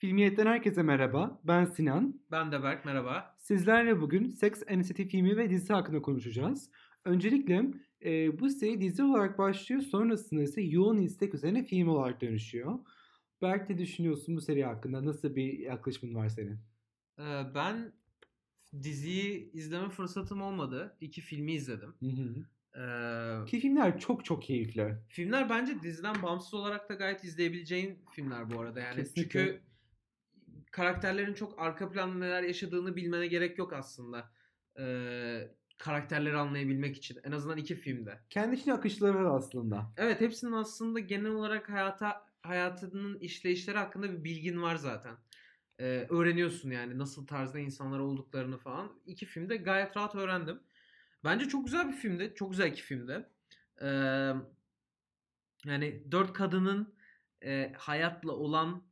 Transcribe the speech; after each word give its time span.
Filmiyetten 0.00 0.46
herkese 0.46 0.82
merhaba. 0.82 1.40
Ben 1.44 1.64
Sinan. 1.64 2.20
Ben 2.30 2.52
de 2.52 2.62
Berk, 2.62 2.84
merhaba. 2.84 3.36
Sizlerle 3.38 4.00
bugün 4.00 4.28
Sex 4.28 4.62
and 4.70 4.82
City 4.82 5.02
filmi 5.02 5.36
ve 5.36 5.50
dizisi 5.50 5.72
hakkında 5.72 6.02
konuşacağız. 6.02 6.70
Öncelikle 7.04 7.64
e, 8.04 8.40
bu 8.40 8.50
seri 8.50 8.80
dizi 8.80 9.02
olarak 9.02 9.38
başlıyor. 9.38 9.82
Sonrasında 9.82 10.42
ise 10.42 10.62
yoğun 10.62 10.98
istek 10.98 11.34
üzerine 11.34 11.64
film 11.64 11.88
olarak 11.88 12.20
dönüşüyor. 12.20 12.78
Berk 13.42 13.70
ne 13.70 13.78
düşünüyorsun 13.78 14.36
bu 14.36 14.40
seri 14.40 14.64
hakkında? 14.64 15.04
Nasıl 15.04 15.36
bir 15.36 15.58
yaklaşımın 15.58 16.14
var 16.14 16.28
senin? 16.28 16.58
Ee, 17.18 17.42
ben 17.54 17.92
diziyi 18.82 19.52
izleme 19.52 19.88
fırsatım 19.88 20.42
olmadı. 20.42 20.96
İki 21.00 21.20
filmi 21.20 21.52
izledim. 21.52 21.94
Hı 22.00 22.06
hı. 22.06 22.44
Ee, 22.80 23.44
Ki 23.46 23.60
filmler 23.60 23.98
çok 23.98 24.24
çok 24.24 24.42
keyifli. 24.42 24.94
filmler 25.08 25.50
bence 25.50 25.82
diziden 25.82 26.22
bağımsız 26.22 26.54
olarak 26.54 26.88
da 26.88 26.94
gayet 26.94 27.24
izleyebileceğin 27.24 27.98
filmler 28.10 28.50
bu 28.50 28.60
arada. 28.60 28.80
Yani 28.80 28.96
Kesinlikle. 28.96 29.22
çünkü 29.40 29.60
karakterlerin 30.70 31.34
çok 31.34 31.58
arka 31.58 31.90
planda 31.90 32.14
neler 32.14 32.42
yaşadığını 32.42 32.96
bilmene 32.96 33.26
gerek 33.26 33.58
yok 33.58 33.72
aslında. 33.72 34.30
Ee, 34.78 35.48
karakterleri 35.78 36.36
anlayabilmek 36.36 36.96
için. 36.96 37.18
En 37.24 37.32
azından 37.32 37.58
iki 37.58 37.74
filmde. 37.74 38.20
Kendi 38.30 38.56
içine 38.56 38.74
akışları 38.74 39.14
var 39.14 39.36
aslında. 39.36 39.92
Evet 39.96 40.20
hepsinin 40.20 40.52
aslında 40.52 41.00
genel 41.00 41.30
olarak 41.30 41.70
hayata 41.70 42.26
hayatının 42.42 43.18
işleyişleri 43.18 43.78
hakkında 43.78 44.12
bir 44.12 44.24
bilgin 44.24 44.62
var 44.62 44.76
zaten. 44.76 45.16
Ee, 45.78 46.06
öğreniyorsun 46.10 46.70
yani 46.70 46.98
nasıl 46.98 47.26
tarzda 47.26 47.58
insanlar 47.58 47.98
olduklarını 47.98 48.58
falan. 48.58 48.92
İki 49.06 49.26
filmde 49.26 49.56
gayet 49.56 49.96
rahat 49.96 50.14
öğrendim. 50.14 50.60
Bence 51.24 51.48
çok 51.48 51.64
güzel 51.64 51.88
bir 51.88 51.96
filmdi. 51.96 52.32
Çok 52.36 52.50
güzel 52.50 52.72
iki 52.72 52.82
filmdi. 52.82 53.28
Ee, 53.82 53.86
yani 55.64 56.04
dört 56.12 56.32
kadının 56.32 56.94
e, 57.44 57.72
hayatla 57.78 58.32
olan 58.32 58.82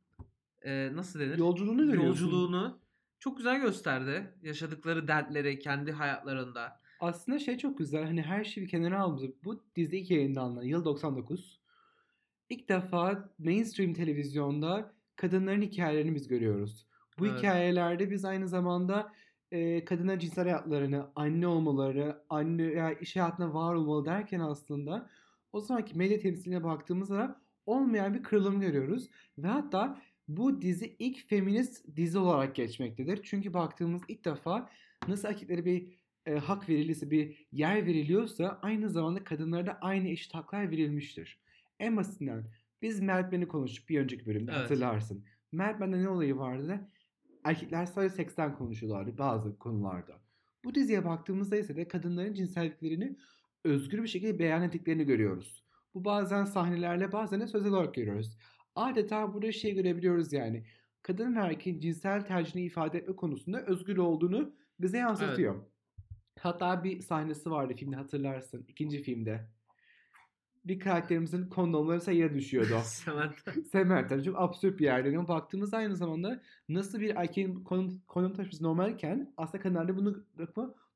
e, 0.61 0.95
nasıl 0.95 1.19
denir? 1.19 1.37
Yolculuğunu 1.37 1.85
görüyorsun. 1.85 2.07
Yolculuğunu 2.07 2.79
çok 3.19 3.37
güzel 3.37 3.61
gösterdi. 3.61 4.33
Yaşadıkları 4.41 5.07
dertleri 5.07 5.59
kendi 5.59 5.91
hayatlarında. 5.91 6.79
Aslında 6.99 7.39
şey 7.39 7.57
çok 7.57 7.77
güzel. 7.77 8.03
Hani 8.03 8.21
her 8.21 8.43
şeyi 8.43 8.65
bir 8.65 8.71
kenara 8.71 8.99
aldık. 9.01 9.43
Bu 9.43 9.63
dizi 9.75 9.97
ilk 9.97 10.11
yayınlandı. 10.11 10.65
Yıl 10.65 10.85
99. 10.85 11.59
İlk 12.49 12.69
defa 12.69 13.29
mainstream 13.39 13.93
televizyonda 13.93 14.93
kadınların 15.15 15.61
hikayelerini 15.61 16.15
biz 16.15 16.27
görüyoruz. 16.27 16.87
Bu 17.19 17.27
Evet. 17.27 17.37
hikayelerde 17.37 18.11
biz 18.11 18.25
aynı 18.25 18.47
zamanda 18.47 19.13
e, 19.51 19.85
kadınların 19.85 20.19
cinsel 20.19 20.43
hayatlarını, 20.43 21.11
anne 21.15 21.47
olmaları, 21.47 22.23
anne 22.29 22.63
ya 22.63 22.93
iş 22.93 23.15
hayatına 23.15 23.53
var 23.53 23.73
olmalı 23.73 24.05
derken 24.05 24.39
aslında 24.39 25.09
o 25.53 25.59
zamanki 25.61 25.97
medya 25.97 26.19
temsiline 26.19 26.63
baktığımızda 26.63 27.41
olmayan 27.65 28.13
bir 28.13 28.23
kırılım 28.23 28.61
görüyoruz. 28.61 29.09
Ve 29.37 29.47
hatta 29.47 30.01
bu 30.29 30.61
dizi 30.61 30.95
ilk 30.99 31.29
feminist 31.29 31.95
dizi 31.95 32.17
olarak 32.17 32.55
geçmektedir. 32.55 33.19
Çünkü 33.23 33.53
baktığımız 33.53 34.01
ilk 34.07 34.25
defa 34.25 34.69
nasıl 35.07 35.27
erkeklere 35.27 35.65
bir 35.65 35.99
e, 36.25 36.35
hak 36.35 36.69
verilirse, 36.69 37.11
bir 37.11 37.47
yer 37.51 37.85
veriliyorsa 37.85 38.59
aynı 38.61 38.89
zamanda 38.89 39.23
kadınlara 39.23 39.65
da 39.65 39.77
aynı 39.81 40.07
eşit 40.07 40.33
haklar 40.33 40.71
verilmiştir. 40.71 41.39
En 41.79 41.97
basitinden 41.97 42.51
biz 42.81 43.01
Mad 43.01 43.31
Men'i 43.31 43.47
konuştuk 43.47 43.89
bir 43.89 43.99
önceki 43.99 44.25
bölümde 44.25 44.51
Evet. 44.51 44.61
hatırlarsın. 44.63 45.25
Men'de 45.51 45.91
ne 45.91 46.09
olayı 46.09 46.37
vardı? 46.37 46.89
Erkekler 47.43 47.85
sadece 47.85 48.15
seksten 48.15 48.55
konuşuyorlardı 48.55 49.17
bazı 49.17 49.59
konularda. 49.59 50.13
Bu 50.63 50.75
diziye 50.75 51.05
baktığımızda 51.05 51.57
ise 51.57 51.75
de 51.75 51.87
kadınların 51.87 52.33
cinselliklerini 52.33 53.17
özgür 53.63 54.03
bir 54.03 54.07
şekilde 54.07 54.39
beyan 54.39 54.63
ettiklerini 54.63 55.05
görüyoruz. 55.05 55.63
Bu 55.93 56.05
bazen 56.05 56.45
sahnelerle 56.45 57.11
bazen 57.11 57.41
de 57.41 57.47
sözel 57.47 57.71
olarak 57.71 57.93
görüyoruz. 57.93 58.37
Adeta 58.79 59.33
burada 59.33 59.51
şey 59.51 59.73
görebiliyoruz 59.75 60.33
yani. 60.33 60.63
Kadın 61.01 61.35
ve 61.35 61.39
erkeğin 61.39 61.79
cinsel 61.79 62.25
tercihini 62.25 62.65
ifade 62.65 62.97
etme 62.97 63.15
konusunda 63.15 63.61
özgür 63.65 63.97
olduğunu 63.97 64.53
bize 64.79 64.97
yansıtıyor. 64.97 65.55
Hatta 66.39 66.83
bir 66.83 66.99
sahnesi 67.01 67.51
vardı 67.51 67.73
filmde 67.77 67.95
hatırlarsın. 67.95 68.65
ikinci 68.67 69.01
filmde. 69.03 69.47
Bir 70.65 70.79
karakterimizin 70.79 71.49
kondomları 71.49 72.01
sayıya 72.01 72.33
düşüyordu. 72.33 72.79
Samantha. 72.83 73.51
Samantha 73.71 74.23
çok 74.23 74.39
absürt 74.39 74.79
bir 74.79 74.85
yerde. 74.85 75.17
Ama 75.17 75.27
baktığımızda 75.27 75.77
aynı 75.77 75.95
zamanda 75.95 76.41
nasıl 76.69 76.99
bir 76.99 77.15
erkeğin 77.15 77.63
konum, 77.63 78.01
konum 78.07 78.33
taşıması 78.33 78.63
normalken 78.63 79.33
aslında 79.37 79.63
kadınlar 79.63 79.87
da 79.87 79.97
bunu 79.97 80.25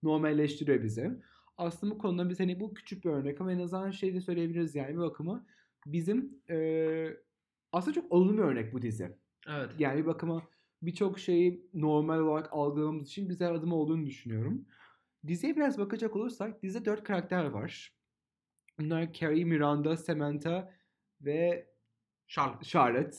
normalleştiriyor 0.04 0.84
bizi. 0.84 1.12
Aslında 1.58 1.94
bu 1.94 1.98
konuda 1.98 2.30
biz 2.30 2.40
hani 2.40 2.60
bu 2.60 2.74
küçük 2.74 3.06
bir 3.06 3.10
örnek 3.10 3.42
ama 3.42 3.52
en 3.52 3.60
azından 3.60 3.92
şey 3.92 4.14
de 4.14 4.22
söyleyebiliriz 4.22 4.76
yani 4.76 4.94
bir 4.94 4.98
bakıma 5.00 5.46
bizim 5.86 6.42
eee, 6.50 7.18
aslında 7.74 7.94
çok 7.94 8.12
olumlu 8.12 8.34
bir 8.38 8.44
örnek 8.44 8.74
bu 8.74 8.82
dizi. 8.82 9.18
Evet. 9.48 9.70
Yani 9.80 10.02
bir 10.02 10.06
bakıma 10.06 10.48
birçok 10.82 11.20
şeyi 11.20 11.70
normal 11.74 12.20
olarak 12.20 12.50
algılamamız 12.52 13.08
için 13.08 13.30
bize 13.30 13.48
adım 13.48 13.74
olduğunu 13.74 14.06
düşünüyorum. 14.06 14.66
Diziye 15.28 15.56
biraz 15.56 15.78
bakacak 15.78 16.16
olursak 16.16 16.64
dizide 16.64 16.86
dört 16.86 17.04
karakter 17.04 17.46
var. 17.46 17.94
Bunlar 18.80 19.14
Carrie, 19.14 19.46
Miranda, 19.46 19.98
Samantha 19.98 20.74
ve 21.22 21.70
Charlotte. 22.28 22.66
Charlotte. 22.66 23.18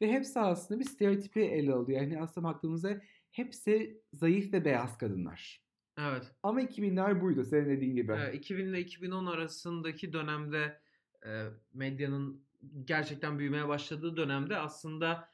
Ve 0.00 0.12
hepsi 0.12 0.40
aslında 0.40 0.80
bir 0.80 0.84
stereotipi 0.84 1.40
ele 1.40 1.72
alıyor. 1.72 2.00
Yani 2.00 2.20
aslında 2.20 2.48
baktığımızda 2.48 3.00
hepsi 3.30 4.02
zayıf 4.12 4.52
ve 4.52 4.64
beyaz 4.64 4.98
kadınlar. 4.98 5.62
Evet. 5.98 6.32
Ama 6.42 6.62
2000'ler 6.62 7.20
buydu 7.20 7.44
senin 7.44 7.68
dediğin 7.68 7.94
gibi. 7.94 8.12
Ee, 8.12 8.32
2000 8.32 8.66
ile 8.66 8.80
2010 8.80 9.26
arasındaki 9.26 10.12
dönemde 10.12 10.80
e, 11.26 11.44
medyanın 11.74 12.47
gerçekten 12.84 13.38
büyümeye 13.38 13.68
başladığı 13.68 14.16
dönemde 14.16 14.56
aslında 14.56 15.28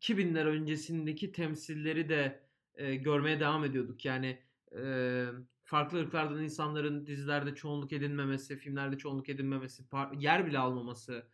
2000'ler 0.00 0.44
öncesindeki 0.44 1.32
temsilleri 1.32 2.08
de 2.08 2.40
e, 2.74 2.94
görmeye 2.94 3.40
devam 3.40 3.64
ediyorduk. 3.64 4.04
Yani 4.04 4.42
e, 4.78 5.24
farklı 5.64 5.98
ırklardan 5.98 6.42
insanların 6.42 7.06
dizilerde 7.06 7.54
çoğunluk 7.54 7.92
edinmemesi, 7.92 8.56
filmlerde 8.56 8.98
çoğunluk 8.98 9.28
edinmemesi, 9.28 9.84
yer 10.18 10.46
bile 10.46 10.58
almaması, 10.58 11.26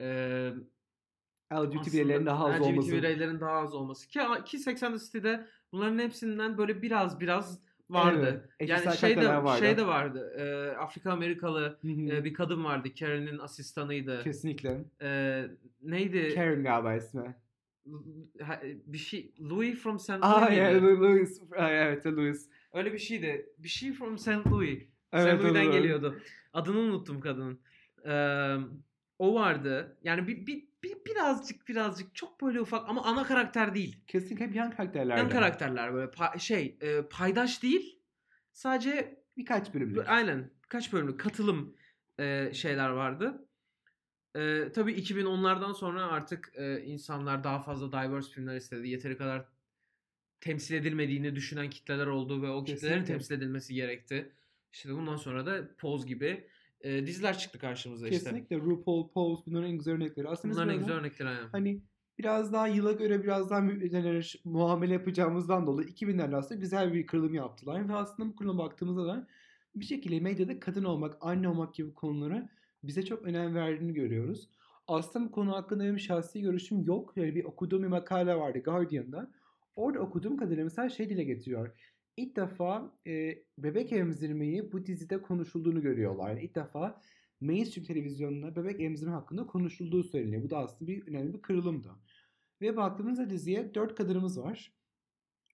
e, 0.00 0.52
LGBT 1.52 1.86
bireylerin 1.92 2.26
daha 2.26 2.46
az 2.46 2.60
LGBT 2.60 2.66
olması. 2.66 2.92
bireylerin 2.92 3.40
daha 3.40 3.58
az 3.58 3.74
olması. 3.74 4.08
Ki, 4.08 4.20
ki 4.44 4.58
80 4.58 4.98
City'de 4.98 5.46
bunların 5.72 5.98
hepsinden 5.98 6.58
böyle 6.58 6.82
biraz 6.82 7.20
biraz 7.20 7.69
vardı. 7.90 8.50
Evet, 8.60 8.70
yani 8.70 8.96
şey 8.96 9.16
de, 9.16 9.28
vardı. 9.28 9.58
şey 9.58 9.76
de 9.76 9.86
vardı. 9.86 10.32
e, 10.38 10.76
Afrika 10.76 11.12
Amerikalı 11.12 11.78
e, 11.84 12.24
bir 12.24 12.34
kadın 12.34 12.64
vardı. 12.64 12.88
Karen'in 12.98 13.38
asistanıydı. 13.38 14.22
Kesinlikle. 14.24 14.84
E, 15.02 15.42
neydi? 15.82 16.34
Karen 16.34 16.62
galiba 16.62 16.94
ismi. 16.94 17.36
Bir 18.86 18.98
şey 18.98 19.34
Louis 19.40 19.78
from 19.78 19.98
St. 19.98 20.10
Louis 20.10 20.22
Aa 20.22 20.52
ya 20.52 20.82
Louis. 20.82 21.42
Evet 21.58 22.06
Louis. 22.06 22.48
Öyle 22.72 22.92
bir 22.92 22.98
şeydi. 22.98 23.46
Bir 23.58 23.68
şey 23.68 23.92
from 23.92 24.18
St. 24.18 24.46
Louis. 24.50 24.82
Evet, 25.12 25.38
St. 25.38 25.44
Louis'den 25.44 25.72
geliyordu. 25.72 26.20
Adını 26.52 26.78
unuttum 26.78 27.20
kadının. 27.20 27.60
E, 28.06 28.12
o 29.18 29.34
vardı. 29.34 29.96
Yani 30.02 30.26
bir, 30.26 30.46
bir 30.46 30.69
birazcık 31.24 31.68
birazcık 31.68 32.14
çok 32.14 32.42
böyle 32.42 32.60
ufak 32.60 32.88
ama 32.88 33.04
ana 33.04 33.24
karakter 33.24 33.74
değil. 33.74 33.96
Kesinlikle 34.06 34.46
hep 34.46 34.54
yan 34.54 34.70
karakterlerden. 34.70 35.22
Yan 35.22 35.30
karakterler 35.30 35.94
böyle 35.94 36.10
pa- 36.10 36.38
şey 36.38 36.78
e, 36.80 37.02
paydaş 37.02 37.62
değil. 37.62 38.00
Sadece 38.52 39.20
Birkaç 39.36 39.74
bölümlük. 39.74 40.08
aynen 40.08 40.50
kaç 40.68 40.92
bölümlük 40.92 41.20
katılım 41.20 41.76
e, 42.18 42.50
şeyler 42.54 42.88
vardı. 42.90 43.48
E, 44.34 44.72
tabii 44.74 44.92
2010'lardan 44.92 45.74
sonra 45.74 46.06
artık 46.06 46.52
e, 46.54 46.82
insanlar 46.82 47.44
daha 47.44 47.60
fazla 47.60 47.88
diverse 47.92 48.32
filmler 48.32 48.56
istedi. 48.56 48.88
Yeteri 48.88 49.16
kadar 49.16 49.44
temsil 50.40 50.74
edilmediğini 50.74 51.34
düşünen 51.36 51.70
kitleler 51.70 52.06
oldu 52.06 52.42
ve 52.42 52.50
o 52.50 52.64
kitlelerin 52.64 52.94
Kesinlikle. 53.00 53.12
temsil 53.12 53.34
edilmesi 53.34 53.74
gerekti. 53.74 54.32
İşte 54.72 54.92
bundan 54.94 55.16
sonra 55.16 55.46
da 55.46 55.76
Pose 55.78 56.08
gibi 56.08 56.48
e, 56.80 57.06
diziler 57.06 57.38
çıktı 57.38 57.58
karşımıza 57.58 58.08
işte. 58.08 58.24
Kesinlikle 58.24 58.56
RuPaul, 58.56 59.08
Pose 59.08 59.42
bunların 59.46 59.70
en 59.70 59.78
güzel 59.78 59.94
örnekleri. 59.94 60.28
Aslında 60.28 60.54
Bunların 60.54 60.74
en 60.74 60.78
güzel 60.78 60.94
örnekleri 60.94 61.28
aynen. 61.28 61.48
Hani 61.48 61.82
biraz 62.18 62.52
daha 62.52 62.68
yıla 62.68 62.92
göre 62.92 63.22
biraz 63.22 63.50
daha 63.50 63.60
müminlere 63.60 64.20
muamele 64.44 64.92
yapacağımızdan 64.92 65.66
dolayı 65.66 65.88
2000'lerde 65.88 66.36
aslında 66.36 66.60
güzel 66.60 66.92
bir 66.94 67.06
kırılım 67.06 67.34
yaptılar. 67.34 67.88
Ve 67.88 67.94
aslında 67.94 68.28
bu 68.28 68.36
kırılıma 68.36 68.64
baktığımızda 68.64 69.06
da 69.06 69.26
bir 69.74 69.84
şekilde 69.84 70.20
medyada 70.20 70.60
kadın 70.60 70.84
olmak, 70.84 71.16
anne 71.20 71.48
olmak 71.48 71.74
gibi 71.74 71.94
konulara 71.94 72.48
bize 72.84 73.04
çok 73.04 73.22
önem 73.22 73.54
verdiğini 73.54 73.94
görüyoruz. 73.94 74.50
Aslında 74.86 75.26
bu 75.26 75.30
konu 75.30 75.52
hakkında 75.52 75.84
benim 75.84 75.98
şahsi 75.98 76.40
görüşüm 76.40 76.84
yok. 76.84 77.12
Yani 77.16 77.34
bir 77.34 77.44
okuduğum 77.44 77.82
bir 77.82 77.88
makale 77.88 78.36
vardı 78.36 78.58
Guardian'da. 78.58 79.30
Orada 79.76 80.00
okuduğum 80.00 80.36
kadarıyla 80.36 80.64
mesela 80.64 80.88
şey 80.88 81.10
dile 81.10 81.24
getiriyor. 81.24 81.70
İlk 82.16 82.36
defa 82.36 82.98
e, 83.06 83.38
bebek 83.58 83.92
emzirmeyi 83.92 84.72
bu 84.72 84.86
dizide 84.86 85.22
konuşulduğunu 85.22 85.82
görüyorlar. 85.82 86.28
Yani 86.30 86.42
ilk 86.42 86.54
defa 86.54 87.00
mainstream 87.40 87.86
televizyonunda 87.86 88.56
bebek 88.56 88.80
emzirme 88.80 89.12
hakkında 89.12 89.46
konuşulduğu 89.46 90.02
söyleniyor. 90.02 90.42
Bu 90.42 90.50
da 90.50 90.58
aslında 90.58 90.90
bir 90.90 91.06
önemli 91.06 91.34
bir 91.34 91.42
kırılımdı. 91.42 91.88
Ve 92.60 92.76
baktığımızda 92.76 93.30
diziye 93.30 93.74
dört 93.74 93.94
kadınımız 93.94 94.40
var. 94.40 94.72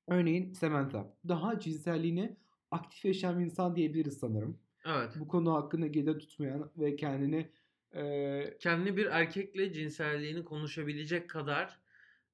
Örneğin 0.09 0.53
Samantha. 0.53 1.17
Daha 1.29 1.59
cinselliğini 1.61 2.37
aktif 2.71 3.05
yaşayan 3.05 3.39
bir 3.39 3.45
insan 3.45 3.77
diyebiliriz 3.77 4.19
sanırım. 4.19 4.59
Evet. 4.87 5.11
Bu 5.21 5.29
konu 5.29 5.55
hakkında 5.55 5.87
geri 5.87 6.19
tutmayan 6.19 6.71
ve 6.77 6.97
kendini 6.97 7.51
e, 7.93 8.57
Kendini 8.61 8.97
bir 8.97 9.07
erkekle 9.07 9.73
cinselliğini 9.73 10.45
konuşabilecek 10.45 11.31
kadar 11.31 11.81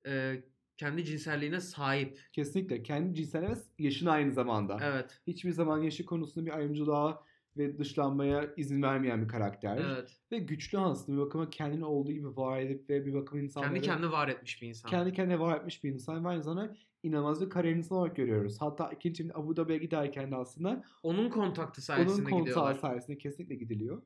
e, 0.06 0.42
kendi 0.76 1.04
cinselliğine 1.04 1.60
sahip. 1.60 2.20
Kesinlikle. 2.32 2.82
Kendi 2.82 3.14
cinselliği 3.14 3.50
ve 3.50 3.54
yaşına 3.78 4.10
aynı 4.10 4.32
zamanda. 4.32 4.78
Evet. 4.82 5.20
Hiçbir 5.26 5.50
zaman 5.50 5.78
yaşı 5.82 6.04
konusunda 6.04 6.46
bir 6.46 6.56
ayrımcılığa 6.56 7.24
ve 7.56 7.78
dışlanmaya 7.78 8.54
izin 8.56 8.82
vermeyen 8.82 9.22
bir 9.22 9.28
karakter. 9.28 9.76
Evet. 9.76 10.20
Ve 10.32 10.38
güçlü 10.38 10.78
aslında 10.78 11.18
bir 11.18 11.26
bakıma 11.26 11.50
kendini 11.50 11.84
olduğu 11.84 12.12
gibi 12.12 12.36
var 12.36 12.60
edip 12.60 12.90
ve 12.90 13.06
bir 13.06 13.14
bakıma 13.14 13.40
insanları 13.42 13.72
Kendi 13.72 13.86
kendine 13.86 14.10
var 14.12 14.28
etmiş 14.28 14.62
bir 14.62 14.68
insan. 14.68 14.90
kendi 14.90 15.12
kendine 15.12 15.40
var 15.40 15.56
etmiş 15.58 15.84
bir 15.84 15.92
insan 15.92 16.24
ve 16.24 16.28
aynı 16.28 16.42
zamanda 16.42 16.74
inanılmaz 17.02 17.40
bir 17.44 17.50
kariyer 17.50 17.76
insanı 17.76 17.98
olarak 17.98 18.16
görüyoruz. 18.16 18.56
Hatta 18.60 18.90
ikinci 18.90 19.22
filmde 19.22 19.34
Abu 19.34 19.56
Dhabi'ye 19.56 19.78
giderken 19.78 20.30
de 20.30 20.36
aslında 20.36 20.84
Onun 21.02 21.30
kontaktı 21.30 21.80
onun 21.80 21.84
sayesinde 21.98 22.30
kontağı 22.30 22.40
gidiyorlar. 22.40 22.74
sayesinde 22.74 23.18
kesinlikle 23.18 23.54
gidiliyor. 23.54 24.02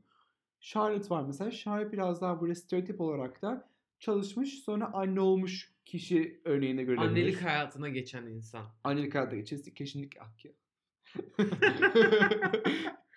Charlotte 0.61 1.11
var 1.11 1.25
mesela. 1.27 1.51
Charlotte 1.51 1.93
biraz 1.93 2.21
daha 2.21 2.41
böyle 2.41 2.55
stereotip 2.55 3.01
olarak 3.01 3.43
da 3.43 3.69
çalışmış 3.99 4.59
sonra 4.59 4.91
anne 4.93 5.21
olmuş 5.21 5.76
kişi 5.87 6.41
örneğinde 6.45 6.83
görülebilir. 6.83 7.09
Annelik 7.11 7.43
hayatına 7.43 7.89
geçen 7.89 8.27
insan. 8.27 8.67
Annelik 8.85 9.15
hayatı 9.15 9.37
geçirsi 9.37 9.75
kesinlikle 9.75 10.21
ah 10.21 10.45
ya. 10.45 10.53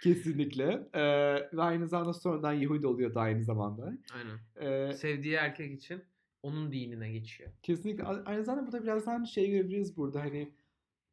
Kesinlikle. 0.03 0.89
Ee, 0.93 1.01
ve 1.53 1.61
aynı 1.61 1.87
zamanda 1.87 2.13
sonradan 2.13 2.53
Yahudi 2.53 2.87
oluyor 2.87 3.13
da 3.13 3.21
aynı 3.21 3.43
zamanda. 3.43 3.93
Aynen. 4.13 4.39
Ee, 4.89 4.93
Sevdiği 4.93 5.33
erkek 5.33 5.73
için 5.73 6.03
onun 6.43 6.71
dinine 6.71 7.11
geçiyor. 7.11 7.51
kesinlikle. 7.63 8.03
Aynı 8.03 8.43
zamanda 8.43 8.65
burada 8.65 8.83
biraz 8.83 9.05
daha 9.05 9.25
şey 9.25 9.51
görebiliriz 9.51 9.97
burada 9.97 10.21
hani 10.21 10.53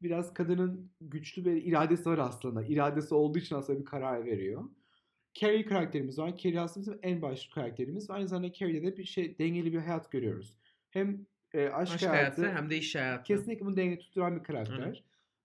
biraz 0.02 0.35
kadının 0.35 0.91
güçlü 1.00 1.44
bir 1.44 1.64
iradesi 1.64 2.09
var 2.11 2.19
aslında. 2.19 2.64
İradesi 2.64 3.14
olduğu 3.14 3.38
için 3.38 3.56
aslında 3.56 3.81
bir 3.81 3.85
karar 3.85 4.25
veriyor. 4.25 4.64
Carrie 5.35 5.64
karakterimiz 5.67 6.19
var. 6.19 6.37
Carrie 6.37 6.61
aslında 6.61 6.87
bizim 6.87 6.99
en 7.02 7.23
başlı 7.23 7.55
karakterimiz. 7.55 8.11
Aynı 8.11 8.29
zamanda 8.29 8.52
Carrie'de 8.52 8.87
de 8.87 8.97
bir 8.97 9.05
şey 9.05 9.38
dengeli 9.38 9.73
bir 9.73 9.79
hayat 9.79 10.12
görüyoruz. 10.12 10.59
Hem 10.91 11.26
e, 11.54 11.69
aşk, 11.69 11.94
Aşk 11.94 12.08
hayatı, 12.08 12.43
hayatı 12.43 12.58
hem 12.58 12.70
de 12.70 12.76
iş 12.76 12.94
hayatı. 12.94 13.22
Kesinlikle 13.22 13.66
bunu 13.66 13.76
denge 13.76 13.98
tutturan 13.98 14.37
bir 14.37 14.43
karakter. 14.43 14.75
Aynen. 14.75 14.96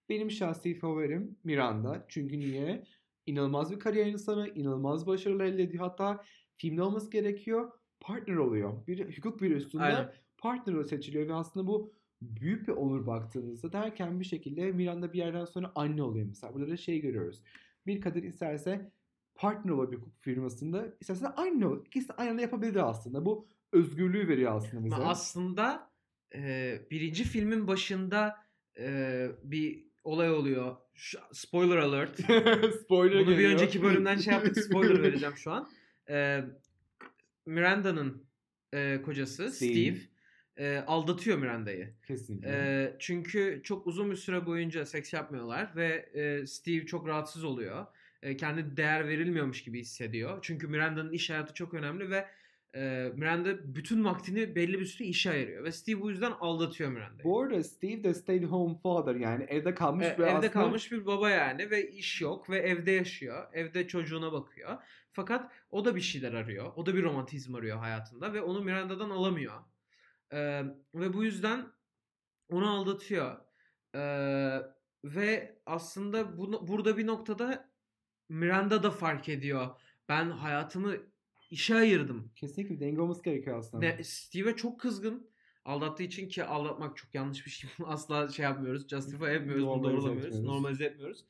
Benim 0.09 0.31
şahsi 0.31 0.79
favorim 0.79 1.35
Miranda. 1.43 2.05
Çünkü 2.07 2.39
niye? 2.39 2.83
İnanılmaz 3.25 3.71
bir 3.71 3.79
kariyer 3.79 4.05
insanı, 4.05 4.47
inanılmaz 4.47 5.07
başarılı 5.07 5.43
elde 5.43 5.63
ediyor. 5.63 5.83
Hatta 5.83 6.23
filmde 6.57 6.81
olması 6.81 7.11
gerekiyor. 7.11 7.71
Partner 7.99 8.35
oluyor. 8.35 8.87
Bir 8.87 9.17
hukuk 9.17 9.41
bir 9.41 9.55
üstünde 9.55 9.83
Aynen. 9.83 10.13
partner 10.37 10.83
seçiliyor 10.83 11.27
ve 11.27 11.33
aslında 11.33 11.67
bu 11.67 11.93
büyük 12.21 12.67
bir 12.67 12.73
onur 12.73 13.07
baktığınızda 13.07 13.73
derken 13.73 14.19
bir 14.19 14.25
şekilde 14.25 14.71
Miranda 14.71 15.13
bir 15.13 15.17
yerden 15.17 15.45
sonra 15.45 15.71
anne 15.75 16.03
oluyor 16.03 16.25
mesela. 16.27 16.53
Burada 16.53 16.71
da 16.71 16.77
şey 16.77 17.01
görüyoruz. 17.01 17.41
Bir 17.87 18.01
kadın 18.01 18.21
isterse 18.21 18.91
partner 19.35 19.71
olur 19.71 19.91
bir 19.91 19.97
hukuk 19.97 20.21
firmasında, 20.21 20.85
isterse 21.01 21.27
anne 21.27 21.67
olur. 21.67 21.85
İkisi 21.85 22.13
aynı 22.13 22.31
anda 22.31 22.41
yapabilir 22.41 22.89
aslında. 22.89 23.25
Bu 23.25 23.47
özgürlüğü 23.71 24.27
veriyor 24.27 24.55
aslında 24.55 24.85
bize. 24.85 24.95
Ama 24.95 25.09
aslında 25.09 25.90
e, 26.35 26.79
birinci 26.91 27.23
filmin 27.23 27.67
başında 27.67 28.35
e, 28.79 29.27
bir 29.43 29.83
olay 30.03 30.31
oluyor. 30.31 30.75
Şu- 30.95 31.19
spoiler 31.33 31.77
alert. 31.77 32.15
Spoiler 32.83 33.19
Bunu 33.19 33.27
bir 33.27 33.31
geliyor. 33.31 33.51
önceki 33.51 33.83
bölümden 33.83 34.17
şey 34.17 34.33
yaptık. 34.33 34.57
Spoiler 34.63 35.03
vereceğim 35.03 35.35
şu 35.37 35.51
an. 35.51 35.69
E, 36.09 36.43
Miranda'nın 37.45 38.23
e, 38.73 39.01
kocası 39.05 39.51
Steve. 39.51 39.71
Steve, 39.73 39.97
e, 40.57 40.77
aldatıyor 40.87 41.37
Miranda'yı. 41.37 41.93
Kesinlikle. 42.07 42.49
E, 42.49 42.95
çünkü 42.99 43.61
çok 43.63 43.87
uzun 43.87 44.11
bir 44.11 44.15
süre 44.15 44.45
boyunca 44.45 44.85
seks 44.85 45.13
yapmıyorlar 45.13 45.75
ve 45.75 45.87
e, 46.13 46.47
Steve 46.47 46.85
çok 46.85 47.07
rahatsız 47.07 47.43
oluyor. 47.43 47.85
E, 48.21 48.37
kendi 48.37 48.77
değer 48.77 49.07
verilmiyormuş 49.07 49.63
gibi 49.63 49.79
hissediyor. 49.79 50.39
Çünkü 50.41 50.67
Miranda'nın 50.67 51.11
iş 51.11 51.29
hayatı 51.29 51.53
çok 51.53 51.73
önemli 51.73 52.09
ve 52.09 52.27
e, 52.75 53.11
Miranda 53.15 53.75
bütün 53.75 54.05
vaktini 54.05 54.55
belli 54.55 54.79
bir 54.79 54.85
süre 54.85 55.07
işe 55.07 55.31
ayırıyor. 55.31 55.63
Ve 55.63 55.71
Steve 55.71 56.01
bu 56.01 56.09
yüzden 56.09 56.31
aldatıyor 56.31 56.91
Miranda'yı. 56.91 57.23
Bu 57.23 57.41
arada 57.41 57.63
Steve 57.63 58.03
de 58.03 58.13
stay 58.13 58.43
home 58.43 58.75
father 58.83 59.15
yani 59.15 59.43
evde 59.43 59.73
kalmış 59.73 60.07
E, 60.07 60.09
ve 60.09 60.23
evde 60.23 60.31
aslında 60.31 60.51
kalmış 60.51 60.91
bir 60.91 61.05
baba 61.05 61.29
yani 61.29 61.71
ve 61.71 61.91
iş 61.91 62.21
yok 62.21 62.49
ve 62.49 62.57
evde 62.57 62.91
yaşıyor. 62.91 63.47
Evde 63.53 63.87
çocuğuna 63.87 64.31
bakıyor. 64.31 64.77
Fakat 65.11 65.51
o 65.69 65.85
da 65.85 65.95
bir 65.95 66.01
şeyler 66.01 66.33
arıyor. 66.33 66.71
O 66.75 66.85
da 66.85 66.95
bir 66.95 67.03
romantizm 67.03 67.55
arıyor 67.55 67.77
hayatında 67.77 68.33
ve 68.33 68.41
onu 68.41 68.61
Miranda'dan 68.61 69.09
alamıyor. 69.09 69.53
E, 70.33 70.63
ve 70.95 71.13
bu 71.13 71.23
yüzden 71.23 71.67
onu 72.49 72.69
aldatıyor. 72.69 73.37
E, 73.95 74.01
ve 75.03 75.59
aslında 75.65 76.37
bunu, 76.37 76.67
burada 76.67 76.97
bir 76.97 77.07
noktada 77.07 77.71
Miranda 78.29 78.83
da 78.83 78.91
fark 78.91 79.29
ediyor. 79.29 79.67
Ben 80.09 80.29
hayatımı 80.29 81.10
işe 81.51 81.75
ayırdım. 81.75 82.31
kesinlikle 82.35 82.79
denge 82.79 83.01
olması 83.01 83.23
gerekiyor 83.23 83.57
aslında. 83.57 83.85
Ne, 83.85 84.03
Steve'e 84.03 84.55
çok 84.55 84.79
kızgın. 84.79 85.31
Aldattığı 85.65 86.03
için 86.03 86.29
ki 86.29 86.43
aldatmak 86.43 86.97
çok 86.97 87.15
yanlış 87.15 87.45
bir 87.45 87.51
şey. 87.51 87.69
Asla 87.85 88.29
şey 88.29 88.43
yapmıyoruz. 88.43 88.87
Justify 88.87 89.35
etmiyoruz. 89.35 89.63
Normalize 89.63 89.97
doğrulamıyoruz. 89.97 90.25
etmiyoruz. 90.25 90.49
Normalize 90.49 90.85
etmiyoruz. 90.85 91.25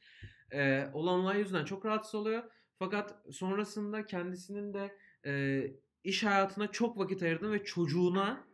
Ee, 0.51 0.87
olan 0.93 1.19
olay 1.19 1.39
yüzünden 1.39 1.65
çok 1.65 1.85
rahatsız 1.85 2.15
oluyor. 2.15 2.43
Fakat 2.79 3.15
sonrasında 3.31 4.05
kendisinin 4.05 4.73
de 4.73 4.95
e, 5.25 5.63
iş 6.03 6.23
hayatına 6.23 6.67
çok 6.67 6.97
vakit 6.97 7.23
ayırdığını 7.23 7.51
ve 7.51 7.63
çocuğuna 7.63 8.47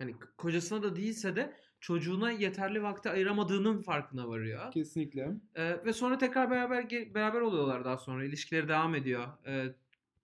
yani 0.00 0.14
kocasına 0.36 0.82
da 0.82 0.96
değilse 0.96 1.36
de 1.36 1.56
çocuğuna 1.80 2.30
yeterli 2.30 2.82
vakti 2.82 3.10
ayıramadığının 3.10 3.80
farkına 3.80 4.28
varıyor. 4.28 4.72
Kesinlikle. 4.72 5.30
Ee, 5.54 5.84
ve 5.84 5.92
sonra 5.92 6.18
tekrar 6.18 6.50
beraber 6.50 6.90
beraber 6.90 7.40
oluyorlar 7.40 7.84
daha 7.84 7.98
sonra. 7.98 8.24
İlişkileri 8.24 8.68
devam 8.68 8.94
ediyor. 8.94 9.28
Ee, 9.46 9.74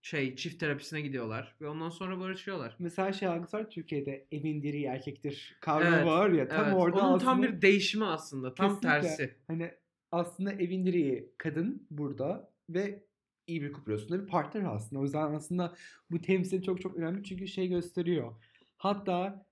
şey 0.05 0.37
çift 0.37 0.61
terapisine 0.61 1.01
gidiyorlar 1.01 1.55
ve 1.61 1.69
ondan 1.69 1.91
sonra 1.91 2.21
barışıyorlar. 2.21 2.77
Mesela 2.79 3.13
şey 3.13 3.29
algısı 3.29 3.57
var 3.57 3.71
Türkiye'de 3.71 4.27
evin 4.33 4.63
direği 4.63 4.85
erkektir 4.85 5.57
kavramı 5.61 5.97
Evet, 5.97 6.07
var 6.07 6.31
ya 6.31 6.49
tam 6.49 6.65
evet. 6.65 6.75
orada 6.77 6.97
Onun 6.97 7.05
aslında 7.07 7.25
tam 7.25 7.43
bir 7.43 7.63
değişimi 7.63 8.05
aslında. 8.05 8.55
Tam 8.55 8.69
Kesinlikle. 8.69 9.01
tersi. 9.01 9.37
hani 9.47 9.71
aslında 10.13 10.53
evin 10.53 10.87
direği 10.87 11.33
kadın 11.39 11.87
burada 11.91 12.53
ve 12.71 13.05
iyi 13.47 13.63
bir 13.63 13.73
kuprosunda 13.73 14.23
bir 14.23 14.29
partner 14.29 14.65
aslında. 14.75 15.01
O 15.01 15.05
yüzden 15.05 15.33
aslında 15.35 15.75
bu 16.11 16.21
temsil 16.21 16.63
çok 16.63 16.81
çok 16.81 16.97
önemli 16.97 17.25
çünkü 17.25 17.49
şey 17.49 17.69
gösteriyor. 17.69 18.35
Hatta 18.77 19.47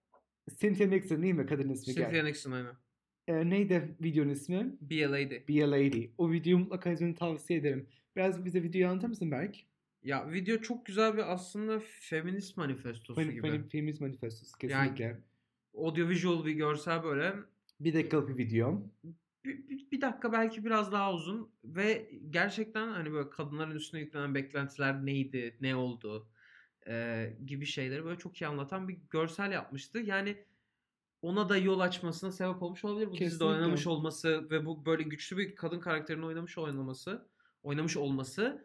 Cynthia 0.61 0.87
Nixon 0.87 1.23
değil 1.23 1.35
mi 1.35 1.47
kadın 1.47 1.69
ismi? 1.69 1.95
Cynthia 1.95 2.25
Nixon 2.25 2.53
aynen. 2.53 2.75
Ee, 3.29 3.51
neydi 3.51 3.97
videonun 4.03 4.31
ismi? 4.31 4.77
Be 4.81 5.07
a 5.07 5.13
lady. 5.13 5.49
Be 5.49 5.65
a 5.65 5.71
Lady. 5.71 6.11
O 6.19 6.33
videoyu 6.33 6.59
mutlaka 6.59 6.91
izlemeni 6.91 7.15
tavsiye 7.17 7.59
ederim. 7.59 7.89
Biraz 8.17 8.45
bize 8.45 8.63
videoyu 8.63 8.89
anlatır 8.89 9.09
mısın 9.09 9.31
Berk? 9.31 9.72
Ya 10.05 10.33
video 10.33 10.59
çok 10.59 10.87
güzel 10.87 11.15
bir 11.17 11.33
aslında 11.33 11.81
feminist 12.01 12.57
manifestosu 12.57 13.21
Fem- 13.21 13.31
gibi. 13.33 13.47
fem- 13.47 13.69
Feminist 13.69 14.01
manifestosu 14.01 14.53
Yani- 14.63 14.89
kesinlikle. 14.95 15.21
Audiovisual 15.77 16.45
bir 16.45 16.53
görsel 16.53 17.03
böyle. 17.05 17.35
Bir 17.81 17.95
dakikalık 17.95 18.29
bir 18.29 18.37
video. 18.39 18.83
Bir, 19.45 19.69
bir- 19.69 19.91
bir 19.91 20.01
dakika 20.01 20.33
belki 20.33 20.65
biraz 20.65 20.93
daha 20.93 21.13
uzun 21.15 21.51
ve 21.65 22.11
gerçekten 22.31 22.89
hani 22.89 23.13
böyle 23.13 23.31
kadınların 23.31 23.75
üstüne 23.77 24.01
yüklenen 24.01 24.35
beklentiler 24.35 25.07
neydi, 25.07 25.57
ne 25.61 25.77
oldu 25.77 26.29
e, 26.87 27.27
gibi 27.47 27.67
şeyleri 27.67 28.05
böyle 28.05 28.19
çok 28.19 28.41
iyi 28.41 28.47
anlatan 28.47 28.89
bir 28.89 28.99
görsel 29.11 29.53
yapmıştı. 29.53 29.99
Yani 29.99 30.45
ona 31.23 31.49
da 31.49 31.57
yol 31.57 31.81
açmasına 31.81 32.33
sebep 32.33 32.63
olmuş 32.63 32.85
olabilir. 32.85 33.07
Bu 33.07 33.13
dizide 33.13 33.25
Kesinlikle. 33.25 33.45
oynamış 33.55 33.87
olması 33.87 34.51
ve 34.51 34.67
bu 34.67 34.87
böyle 34.87 35.03
güçlü 35.03 35.37
bir 35.37 35.55
kadın 35.57 35.81
karakterini 35.81 36.27
oynamış 36.27 36.59
oynaması, 36.59 37.29
oynamış 37.63 37.97
olması 37.97 38.65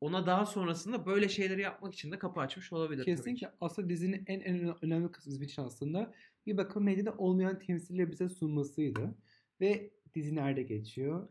ona 0.00 0.26
daha 0.26 0.46
sonrasında 0.46 1.06
böyle 1.06 1.28
şeyleri 1.28 1.60
yapmak 1.60 1.94
için 1.94 2.12
de 2.12 2.18
kapı 2.18 2.40
açmış 2.40 2.72
olabilir 2.72 3.02
tabii 3.04 3.10
ki. 3.10 3.16
Kesinlikle 3.16 3.50
aslında 3.60 3.88
dizinin 3.88 4.22
en 4.26 4.40
en 4.40 4.74
önemli 4.84 5.10
kısmı 5.12 5.30
bizim 5.32 5.42
için 5.42 5.62
aslında 5.62 6.12
bir 6.46 6.56
bakım 6.56 6.84
medyada 6.84 7.14
olmayan 7.18 7.58
temsilleri 7.58 8.10
bize 8.10 8.28
sunmasıydı. 8.28 9.14
Ve 9.60 9.90
dizi 10.14 10.34
nerede 10.34 10.62
geçiyor? 10.62 11.28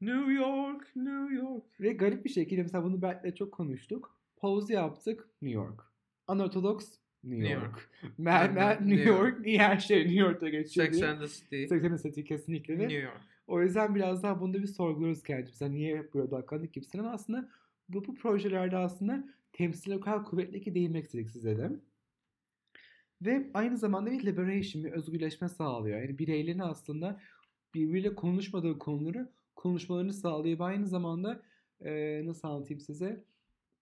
New 0.00 0.32
York, 0.32 0.96
New 0.96 1.34
York. 1.34 1.64
Ve 1.80 1.92
garip 1.92 2.24
bir 2.24 2.30
şekilde 2.30 2.62
mesela 2.62 2.84
bunu 2.84 3.02
Berk'le 3.02 3.36
çok 3.36 3.52
konuştuk. 3.52 4.16
Pause 4.36 4.74
yaptık 4.74 5.28
New 5.42 5.60
York. 5.60 5.80
Unorthodox 6.28 6.98
New 7.24 7.44
New 7.48 7.60
York. 7.64 7.90
Mad 8.18 8.50
Mad 8.54 8.70
New, 8.80 8.86
New 8.96 9.08
York. 9.08 9.40
Niye 9.40 9.58
her 9.58 9.78
şey 9.78 9.98
New 9.98 10.20
York'ta 10.20 10.48
geçiyor 10.48 10.86
Sex 10.86 10.96
diye. 10.96 11.08
and 11.10 11.20
the 11.20 11.28
City, 11.28 11.66
80 11.66 11.96
seti 11.96 12.24
kesinlikle 12.24 12.78
ve 12.78 12.82
New 12.82 12.98
York. 12.98 13.20
o 13.46 13.62
yüzden 13.62 13.94
biraz 13.94 14.22
daha 14.22 14.40
bunda 14.40 14.62
bir 14.62 14.66
sorguluyoruz 14.66 15.22
kendimize. 15.22 15.70
Niye 15.70 15.98
hep 15.98 16.14
burada 16.14 16.36
odaklandık 16.36 16.72
gibisinden 16.72 17.04
aslında 17.04 17.48
bu, 17.88 18.06
bu 18.06 18.14
projelerde 18.14 18.76
aslında 18.76 19.24
temsil 19.52 19.92
o 19.92 20.00
kadar 20.00 20.24
kuvvetli 20.24 20.60
ki 20.60 20.74
değinmek 20.74 21.04
istedik 21.04 21.30
size 21.30 21.58
de. 21.58 21.70
Ve 23.22 23.50
aynı 23.54 23.78
zamanda 23.78 24.10
bir 24.10 24.26
liberation, 24.26 24.84
bir 24.84 24.92
özgürleşme 24.92 25.48
sağlıyor. 25.48 26.00
Yani 26.02 26.18
bireylerin 26.18 26.58
aslında 26.58 27.20
birbiriyle 27.74 28.14
konuşmadığı 28.14 28.78
konuları 28.78 29.32
konuşmalarını 29.56 30.12
sağlıyor. 30.12 30.58
Ve 30.58 30.64
aynı 30.64 30.86
zamanda 30.86 31.42
eee, 31.84 32.22
nasıl 32.26 32.48
anlatayım 32.48 32.80
size? 32.80 33.24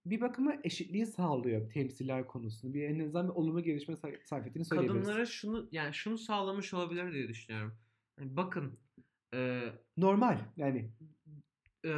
Bir 0.07 0.21
bakıma 0.21 0.55
eşitliği 0.65 1.07
sağlıyor 1.07 1.71
temsiller 1.71 2.27
konusunda. 2.27 2.75
Bir 2.75 2.83
en 2.83 2.99
azından 2.99 3.29
bir 3.29 3.35
olumlu 3.35 3.63
gelişme 3.63 3.97
say- 3.97 4.21
sarf 4.25 4.47
ettiğini 4.47 4.65
söyleyebiliriz. 4.65 5.07
Kadınlara 5.07 5.27
şunu 5.27 5.69
yani 5.73 5.95
şunu 5.95 6.19
sağlamış 6.19 6.75
olabilir 6.75 7.13
diye 7.13 7.29
düşünüyorum. 7.29 7.75
Yani 8.21 8.37
bakın 8.37 8.79
e, 9.35 9.63
Normal 9.97 10.39
yani. 10.57 10.91
E, 11.85 11.91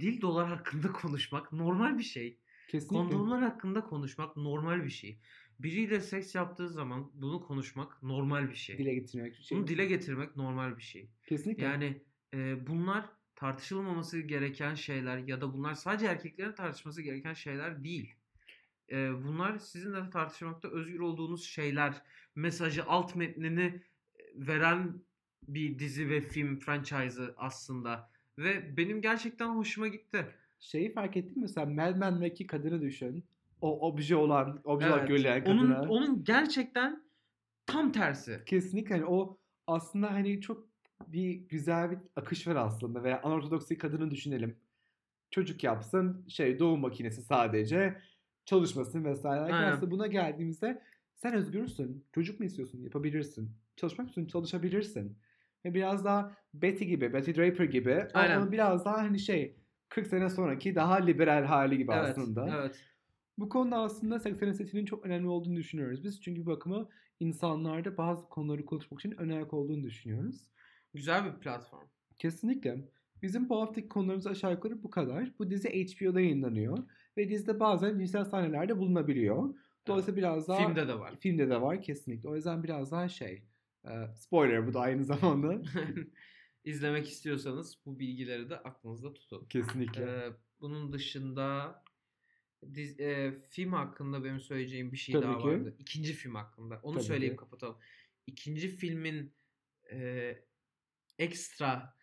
dil 0.00 0.20
dolar 0.20 0.48
hakkında 0.48 0.92
konuşmak 0.92 1.52
normal 1.52 1.98
bir 1.98 2.02
şey. 2.02 2.38
Kesinlikle. 2.68 2.96
Kondomlar 2.96 3.42
hakkında 3.42 3.84
konuşmak 3.84 4.36
normal 4.36 4.84
bir 4.84 4.90
şey. 4.90 5.20
biriyle 5.58 6.00
seks 6.00 6.34
yaptığı 6.34 6.68
zaman 6.68 7.10
bunu 7.14 7.40
konuşmak 7.40 8.02
normal 8.02 8.50
bir 8.50 8.54
şey. 8.54 8.78
Dile 8.78 8.94
getirmek 8.94 9.32
bir 9.38 9.42
şey. 9.42 9.58
Bunu 9.58 9.66
dile 9.66 9.86
getirmek 9.86 10.36
normal 10.36 10.76
bir 10.76 10.82
şey. 10.82 11.10
Kesinlikle. 11.26 11.64
Yani 11.64 12.02
e, 12.34 12.66
bunlar 12.66 13.04
tartışılmaması 13.34 14.20
gereken 14.20 14.74
şeyler 14.74 15.18
ya 15.18 15.40
da 15.40 15.52
bunlar 15.52 15.74
sadece 15.74 16.06
erkeklerin 16.06 16.52
tartışması 16.52 17.02
gereken 17.02 17.34
şeyler 17.34 17.84
değil. 17.84 18.14
E, 18.90 19.24
bunlar 19.24 19.58
sizin 19.58 19.92
de 19.92 20.10
tartışmakta 20.10 20.68
özgür 20.68 21.00
olduğunuz 21.00 21.44
şeyler. 21.44 22.02
Mesajı, 22.34 22.84
alt 22.84 23.16
metnini 23.16 23.82
veren 24.34 25.02
bir 25.48 25.78
dizi 25.78 26.10
ve 26.10 26.20
film 26.20 26.58
franchise'ı 26.58 27.34
aslında. 27.36 28.11
Ve 28.38 28.76
benim 28.76 29.00
gerçekten 29.02 29.48
hoşuma 29.48 29.88
gitti. 29.88 30.26
Şeyi 30.60 30.92
fark 30.92 31.16
ettin 31.16 31.36
mi? 31.36 31.40
Mesela 31.42 31.66
Mad 31.66 31.96
Men'deki 31.96 32.46
kadını 32.46 32.80
düşün. 32.80 33.24
O 33.60 33.88
obje 33.88 34.16
olan, 34.16 34.60
obje 34.64 34.86
olarak 34.86 34.98
Evet, 34.98 35.08
görülen 35.08 35.44
onun, 35.44 35.72
kadına. 35.72 35.90
onun 35.90 36.24
gerçekten 36.24 37.02
tam 37.66 37.92
tersi. 37.92 38.42
Kesinlikle 38.46 38.94
hani 38.94 39.06
o 39.06 39.38
aslında 39.66 40.12
hani 40.12 40.40
çok 40.40 40.68
bir 41.06 41.30
güzel 41.34 41.90
bir 41.90 41.98
akış 42.16 42.46
var 42.46 42.56
aslında 42.56 43.02
veya 43.04 43.20
anortodoks 43.22 43.70
bir 43.70 43.78
kadını 43.78 44.10
düşünelim. 44.10 44.56
Çocuk 45.30 45.64
yapsın, 45.64 46.24
şey 46.28 46.58
doğum 46.58 46.80
makinesi 46.80 47.22
sadece 47.22 48.00
çalışmasın 48.44 49.04
vesaire. 49.04 49.54
Aynen. 49.54 49.72
Aslında 49.72 49.90
buna 49.90 50.06
geldiğimizde 50.06 50.82
sen 51.14 51.34
özgürsün. 51.34 52.04
Çocuk 52.12 52.40
mu 52.40 52.46
istiyorsun? 52.46 52.82
Yapabilirsin. 52.82 53.50
Çalışmak 53.76 54.08
istiyorsun? 54.08 54.32
Çalışabilirsin. 54.32 55.18
Biraz 55.64 56.04
daha 56.04 56.32
Betty 56.54 56.84
gibi, 56.84 57.12
Betty 57.12 57.30
Draper 57.30 57.64
gibi 57.64 57.94
ama 57.94 58.10
Aynen. 58.14 58.40
onun 58.40 58.52
biraz 58.52 58.84
daha 58.84 58.98
hani 58.98 59.18
şey 59.18 59.56
40 59.88 60.06
sene 60.06 60.30
sonraki 60.30 60.74
daha 60.74 60.94
liberal 60.94 61.44
hali 61.44 61.78
gibi 61.78 61.92
Evet, 61.92 62.08
aslında. 62.18 62.58
evet. 62.60 62.80
Bu 63.38 63.48
konuda 63.48 63.76
aslında 63.76 64.18
80 64.18 64.52
setinin 64.52 64.84
çok 64.84 65.06
önemli 65.06 65.28
olduğunu 65.28 65.56
düşünüyoruz. 65.56 66.04
Biz 66.04 66.20
çünkü 66.22 66.46
bakıma 66.46 66.88
insanlarda 67.20 67.96
bazı 67.96 68.28
konuları 68.28 68.66
konuşmak 68.66 69.00
için 69.00 69.14
ön 69.18 69.28
ayak 69.28 69.54
olduğunu 69.54 69.82
düşünüyoruz. 69.82 70.50
Güzel 70.94 71.24
bir 71.24 71.40
platform. 71.40 71.86
Kesinlikle. 72.18 72.88
Bizim 73.22 73.48
bu 73.48 73.60
haftaki 73.60 73.88
konularımız 73.88 74.26
aşağı 74.26 74.52
yukarı 74.52 74.82
bu 74.82 74.90
kadar. 74.90 75.32
Bu 75.38 75.50
dizi 75.50 75.68
HBO'da 75.68 76.20
yayınlanıyor. 76.20 76.78
Ve 77.16 77.28
dizide 77.28 77.60
bazen 77.60 77.98
cinsel 77.98 78.24
sahnelerde 78.24 78.78
bulunabiliyor. 78.78 79.54
Dolayısıyla 79.86 80.16
biraz 80.16 80.48
daha... 80.48 80.66
Filmde 80.66 80.88
de 80.88 80.98
var. 80.98 81.14
Filmde 81.20 81.50
de 81.50 81.60
var 81.60 81.82
kesinlikle. 81.82 82.28
O 82.28 82.36
yüzden 82.36 82.62
biraz 82.62 82.92
daha 82.92 83.08
şey... 83.08 83.42
e, 83.84 84.14
spoiler 84.16 84.66
bu 84.66 84.74
da 84.74 84.80
aynı 84.80 85.04
zamanda. 85.04 85.62
İzlemek 86.64 87.08
istiyorsanız 87.08 87.78
bu 87.86 87.98
bilgileri 87.98 88.50
de 88.50 88.56
aklınızda 88.58 89.12
tutun. 89.14 89.46
kesinlikle. 89.48 90.02
Ee, 90.02 90.32
bunun 90.60 90.92
dışında 90.92 91.82
diz, 92.74 93.00
e, 93.00 93.32
film 93.50 93.72
hakkında 93.72 94.24
benim 94.24 94.40
söyleyeceğim 94.40 94.92
bir 94.92 94.96
şey 94.96 95.12
Tabii 95.12 95.24
daha 95.24 95.38
ki. 95.38 95.44
vardı. 95.44 95.76
İkinci 95.78 96.12
film 96.12 96.34
hakkında. 96.34 96.80
Onu 96.82 96.94
Tabii 96.94 97.04
söyleyip 97.04 97.32
ki. 97.32 97.36
kapatalım. 97.36 97.78
İkinci 98.26 98.68
filmin 98.68 99.36
e, 99.92 100.38
ekstra 101.18 101.96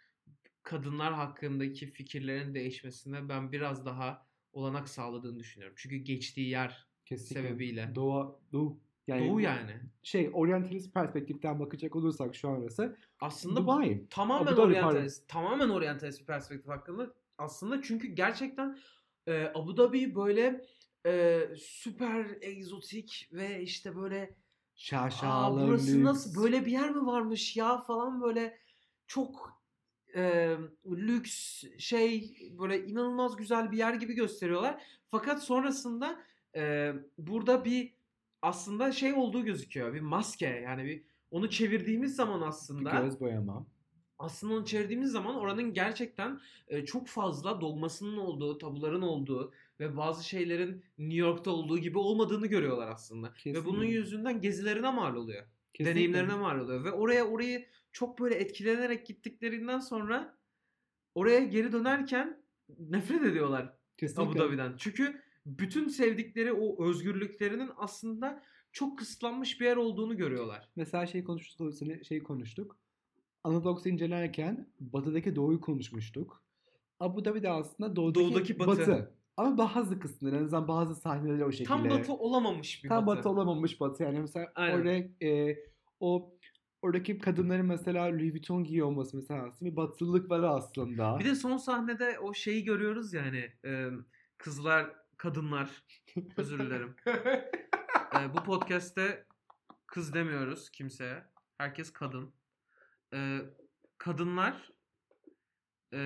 kadınlar 0.63 1.13
hakkındaki 1.13 1.91
fikirlerin 1.91 2.53
değişmesine 2.55 3.29
ben 3.29 3.51
biraz 3.51 3.85
daha 3.85 4.27
olanak 4.53 4.89
sağladığını 4.89 5.39
düşünüyorum. 5.39 5.75
Çünkü 5.79 5.97
geçtiği 5.97 6.49
yer 6.49 6.87
kesinlikle. 7.05 7.49
sebebiyle. 7.49 7.95
Doğu, 7.95 8.43
doğu. 8.53 8.83
Yani 9.09 9.29
Doğu 9.29 9.41
yani. 9.41 9.71
Şey, 10.03 10.29
oryantalist 10.33 10.93
perspektiften 10.93 11.59
bakacak 11.59 11.95
olursak 11.95 12.35
şu 12.35 12.49
an 12.49 12.61
arası. 12.61 12.97
Aslında 13.21 13.61
Dubai. 13.61 14.07
tamamen 14.09 14.53
Dhabi, 14.53 14.61
oryantalist, 14.61 15.29
tamamen 15.29 15.69
oryantalist 15.69 16.21
bir 16.21 16.25
perspektif 16.25 16.67
hakkında 16.69 17.13
aslında 17.37 17.81
çünkü 17.81 18.07
gerçekten 18.07 18.77
e, 19.27 19.51
Abu 19.55 19.77
Dhabi 19.77 20.15
böyle 20.15 20.65
e, 21.05 21.41
süper 21.57 22.25
egzotik 22.41 23.29
ve 23.33 23.61
işte 23.61 23.95
böyle 23.95 24.21
Aa, 24.21 24.29
Şaşalı, 24.75 25.67
burası 25.67 25.91
lüks. 25.91 26.03
nasıl 26.03 26.43
böyle 26.43 26.65
bir 26.65 26.71
yer 26.71 26.89
mi 26.89 27.05
varmış 27.05 27.57
ya 27.57 27.81
falan 27.81 28.21
böyle 28.21 28.57
çok 29.07 29.61
e, 30.15 30.55
lüks 30.85 31.63
şey 31.79 32.35
böyle 32.59 32.85
inanılmaz 32.85 33.35
güzel 33.35 33.71
bir 33.71 33.77
yer 33.77 33.93
gibi 33.93 34.13
gösteriyorlar. 34.13 34.83
Fakat 35.11 35.43
sonrasında 35.43 36.23
e, 36.55 36.93
burada 37.17 37.65
bir 37.65 37.98
aslında 38.41 38.91
şey 38.91 39.13
olduğu 39.13 39.45
gözüküyor. 39.45 39.93
Bir 39.93 40.01
maske 40.01 40.45
yani 40.47 40.83
bir 40.85 41.03
onu 41.31 41.49
çevirdiğimiz 41.49 42.15
zaman 42.15 42.41
Bir 42.41 42.45
aslında 42.47 42.91
göz 43.01 43.19
boyama. 43.19 43.67
aslında 44.19 44.53
onu 44.53 44.65
çevirdiğimiz 44.65 45.11
zaman 45.11 45.35
oranın 45.35 45.73
gerçekten 45.73 46.39
e, 46.67 46.85
çok 46.85 47.07
fazla 47.07 47.61
dogmasının 47.61 48.17
olduğu, 48.17 48.57
tabuların 48.57 49.01
olduğu 49.01 49.53
ve 49.79 49.97
bazı 49.97 50.27
şeylerin 50.27 50.83
New 50.97 51.17
York'ta 51.17 51.51
olduğu 51.51 51.77
gibi 51.79 51.97
olmadığını 51.97 52.47
görüyorlar 52.47 52.87
aslında. 52.87 53.27
Ve 53.27 53.65
bunun 53.65 53.75
Kesinlikle. 53.79 53.87
yüzünden 53.87 54.41
gezilerine 54.41 54.91
mal 54.91 55.15
oluyor. 55.15 55.43
Kesinlikle. 55.73 55.85
Deneyimlerine 55.91 56.35
mal 56.35 56.59
oluyor. 56.59 56.83
Ve 56.83 56.91
oraya 56.91 57.25
orayı 57.27 57.65
çok 57.91 58.19
böyle 58.19 58.35
etkilenerek 58.35 59.05
gittiklerinden 59.07 59.79
sonra 59.79 60.37
oraya 61.15 61.39
geri 61.39 61.71
dönerken 61.71 62.43
nefret 62.79 63.21
ediyorlar 63.23 63.73
Kesinlikle. 63.97 64.31
Abu 64.31 64.39
Dhabi'den. 64.39 64.75
Çünkü 64.77 65.21
bütün 65.57 65.87
sevdikleri 65.87 66.53
o 66.53 66.85
özgürlüklerinin 66.89 67.69
aslında 67.77 68.43
çok 68.71 68.97
kısıtlanmış 68.99 69.61
bir 69.61 69.65
yer 69.65 69.77
olduğunu 69.77 70.17
görüyorlar. 70.17 70.69
Mesela 70.75 71.05
şey 71.05 71.23
konuştuk, 71.23 71.73
şey 72.07 72.23
konuştuk. 72.23 72.77
Anadolu'yu 73.43 73.93
incelerken 73.93 74.67
batıdaki 74.79 75.35
doğuyu 75.35 75.61
konuşmuştuk. 75.61 76.43
Abu 76.99 77.25
Dhabi'de 77.25 77.49
aslında 77.49 77.95
doğudaki, 77.95 78.25
Doğudaki 78.25 78.59
batı. 78.59 79.15
Ama 79.37 79.57
bazı 79.57 79.99
kısımları 79.99 80.35
en 80.35 80.43
azından 80.43 80.67
bazı 80.67 80.95
sahneleri 80.95 81.45
o 81.45 81.51
şekilde. 81.51 81.67
Tam 81.67 81.89
batı 81.89 82.13
olamamış 82.13 82.83
bir 82.83 82.89
Tam 82.89 83.07
batı. 83.07 83.17
batı 83.17 83.29
olamamış 83.29 83.79
batı. 83.79 84.03
Yani 84.03 84.19
mesela 84.19 84.51
Aynen. 84.55 84.81
oraya 84.81 85.09
e, 85.21 85.57
o 85.99 86.33
oradaki 86.81 87.17
kadınların 87.17 87.65
mesela 87.65 88.05
Louis 88.05 88.33
Vuitton 88.33 88.63
giyiyor 88.63 88.87
olması 88.87 89.17
mesela 89.17 89.43
aslında 89.47 89.71
bir 89.71 89.75
batılılık 89.75 90.29
var 90.29 90.43
aslında. 90.43 91.19
Bir 91.19 91.25
de 91.25 91.35
son 91.35 91.57
sahnede 91.57 92.19
o 92.19 92.33
şeyi 92.33 92.63
görüyoruz 92.63 93.13
yani 93.13 93.51
kızlar, 94.37 94.95
kadınlar 95.19 95.83
özür 96.37 96.59
dilerim. 96.59 96.95
E, 98.19 98.33
bu 98.33 98.43
podcast'te 98.43 99.25
kız 99.87 100.13
demiyoruz 100.13 100.69
kimseye. 100.69 101.23
Herkes 101.57 101.93
kadın. 101.93 102.33
E, 103.13 103.39
kadınlar 103.97 104.71
e, 105.93 105.99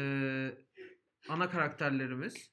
ana 1.30 1.50
karakterlerimiz 1.50 2.52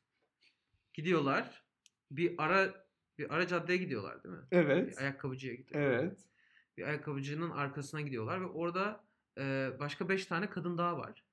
gidiyorlar. 0.95 1.65
Bir 2.11 2.35
ara 2.39 2.87
bir 3.19 3.35
ara 3.35 3.47
caddeye 3.47 3.79
gidiyorlar 3.79 4.25
değil 4.25 4.35
mi? 4.35 4.45
evet. 4.51 4.89
Bir 4.89 5.03
ayakkabıcıya 5.03 5.55
gidiyorlar. 5.55 5.99
Evet. 5.99 6.29
bir 6.77 6.83
ayakkabıcının 6.85 7.51
arkasına 7.51 8.01
gidiyorlar 8.01 8.41
ve 8.41 8.47
orada 8.47 9.05
e, 9.39 9.71
başka 9.79 10.09
beş 10.09 10.27
tane 10.27 10.51
kadın 10.51 10.79
daha 10.79 10.99
var. 10.99 11.25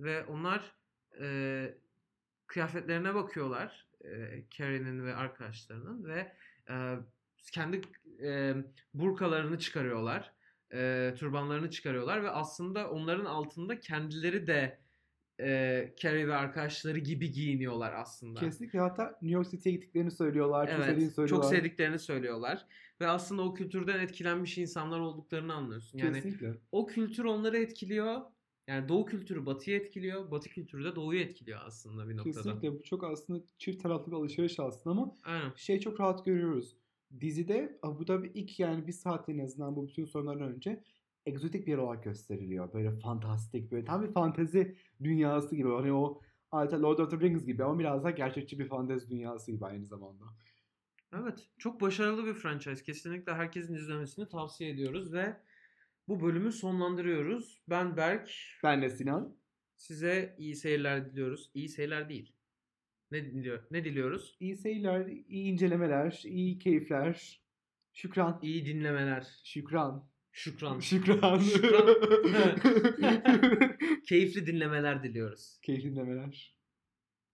Ve 0.00 0.24
onlar 0.24 0.76
e, 1.20 1.78
kıyafetlerine 2.46 3.14
bakıyorlar. 3.14 3.89
E, 4.04 4.44
Carrie'nin 4.50 5.04
ve 5.04 5.14
arkadaşlarının 5.14 6.04
ve 6.04 6.32
e, 6.70 6.96
kendi 7.52 7.80
e, 8.22 8.54
burkalarını 8.94 9.58
çıkarıyorlar. 9.58 10.32
E, 10.72 11.14
türbanlarını 11.18 11.70
çıkarıyorlar 11.70 12.22
ve 12.22 12.30
aslında 12.30 12.90
onların 12.90 13.24
altında 13.24 13.80
kendileri 13.80 14.46
de 14.46 14.78
e, 15.40 15.94
Carrie 15.96 16.28
ve 16.28 16.34
arkadaşları 16.34 16.98
gibi 16.98 17.30
giyiniyorlar 17.32 17.92
aslında. 17.92 18.40
Kesinlikle 18.40 18.78
hatta 18.78 19.04
New 19.22 19.28
York 19.28 19.50
City'ye 19.50 19.74
gittiklerini 19.74 20.10
söylüyorlar. 20.10 20.66
çok 20.66 20.84
sevdiğini 20.84 21.02
Evet, 21.02 21.14
söylüyorlar. 21.14 21.48
çok 21.48 21.56
sevdiklerini 21.56 21.98
söylüyorlar 21.98 22.66
ve 23.00 23.06
aslında 23.06 23.42
o 23.42 23.54
kültürden 23.54 24.00
etkilenmiş 24.00 24.58
insanlar 24.58 25.00
olduklarını 25.00 25.54
anlıyorsun. 25.54 25.98
Yani 25.98 26.14
Kesinlikle. 26.14 26.54
o 26.72 26.86
kültür 26.86 27.24
onları 27.24 27.58
etkiliyor. 27.58 28.20
Yani 28.70 28.88
Doğu 28.88 29.06
kültürü 29.06 29.46
Batı'yı 29.46 29.80
etkiliyor, 29.80 30.30
Batı 30.30 30.48
kültürü 30.50 30.84
de 30.84 30.96
Doğu'yu 30.96 31.20
etkiliyor 31.20 31.60
aslında 31.64 32.08
bir 32.08 32.16
noktada. 32.16 32.34
Kesinlikle. 32.34 32.72
Bu 32.72 32.82
çok 32.82 33.04
aslında 33.04 33.44
çift 33.58 33.82
taraflı 33.82 34.12
bir 34.12 34.16
alışveriş 34.16 34.60
aslında 34.60 35.00
ama 35.00 35.16
Aynen. 35.24 35.52
şey 35.56 35.80
çok 35.80 36.00
rahat 36.00 36.24
görüyoruz. 36.24 36.76
Dizide 37.20 37.78
Abu 37.82 38.06
Dhabi 38.06 38.30
ilk 38.34 38.60
yani 38.60 38.86
bir 38.86 38.92
saat 38.92 39.28
en 39.28 39.38
azından 39.38 39.76
bu 39.76 39.88
bütün 39.88 40.04
sorunlardan 40.04 40.54
önce 40.54 40.82
egzotik 41.26 41.66
bir 41.66 41.72
yer 41.72 41.78
olarak 41.78 42.04
gösteriliyor. 42.04 42.72
Böyle 42.72 42.98
fantastik, 42.98 43.72
böyle 43.72 43.84
tam 43.84 44.02
bir 44.02 44.12
fantezi 44.12 44.76
dünyası 45.02 45.56
gibi. 45.56 45.68
Hani 45.68 45.92
o 45.92 46.20
adeta 46.52 46.82
Lord 46.82 46.98
of 46.98 47.10
the 47.10 47.20
Rings 47.20 47.46
gibi 47.46 47.64
ama 47.64 47.78
biraz 47.78 48.04
daha 48.04 48.10
gerçekçi 48.10 48.58
bir 48.58 48.68
fantezi 48.68 49.10
dünyası 49.10 49.52
gibi 49.52 49.64
aynı 49.64 49.86
zamanda. 49.86 50.24
Evet, 51.12 51.48
çok 51.58 51.80
başarılı 51.80 52.26
bir 52.26 52.34
franchise. 52.34 52.82
Kesinlikle 52.84 53.34
herkesin 53.34 53.74
izlemesini 53.74 54.28
tavsiye 54.28 54.70
ediyoruz 54.70 55.12
ve 55.12 55.36
bu 56.10 56.20
bölümü 56.22 56.52
sonlandırıyoruz. 56.52 57.62
Ben 57.68 57.96
Berk. 57.96 58.30
Ben 58.62 58.82
de 58.82 58.90
Sinan. 58.90 59.36
Size 59.76 60.34
iyi 60.38 60.56
seyirler 60.56 61.12
diliyoruz. 61.12 61.50
İyi 61.54 61.68
seyirler 61.68 62.08
değil. 62.08 62.32
Ne 63.10 63.24
diliyor? 63.24 63.62
Ne 63.70 63.84
diliyoruz? 63.84 64.36
İyi 64.40 64.56
seyirler, 64.56 65.06
iyi 65.06 65.52
incelemeler, 65.52 66.22
iyi 66.24 66.58
keyifler. 66.58 67.42
Şükran. 67.92 68.38
İyi 68.42 68.66
dinlemeler. 68.66 69.26
Şükran. 69.44 70.10
Şükran. 70.32 70.80
Şükran. 70.80 71.38
Şükran. 71.38 71.88
Keyifli 74.08 74.46
dinlemeler 74.46 75.02
diliyoruz. 75.02 75.58
Keyifli 75.62 75.90
dinlemeler. 75.90 76.59